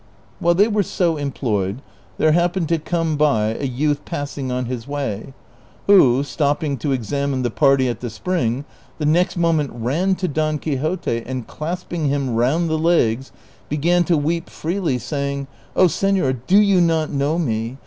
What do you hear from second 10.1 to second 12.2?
to Don Quixote and clasp ing